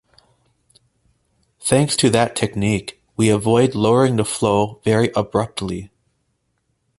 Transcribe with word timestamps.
Thanks 1.59 1.95
to 1.97 2.09
that 2.09 2.35
technique, 2.35 2.99
we 3.17 3.29
avoid 3.29 3.75
lowering 3.75 4.15
the 4.15 4.25
flow 4.25 4.81
very 4.83 5.11
abruptly. 5.15 5.91